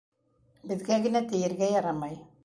Беҙгә 0.71 0.97
генә 1.03 1.21
тейергә 1.33 1.69
ярамай. 1.73 2.17